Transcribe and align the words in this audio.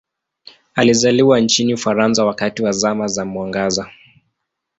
Alizaliwa 0.75 1.39
nchini 1.39 1.73
Ufaransa 1.73 2.25
wakati 2.25 2.63
wa 2.63 2.71
Zama 2.71 3.07
za 3.07 3.25
Mwangaza. 3.25 3.91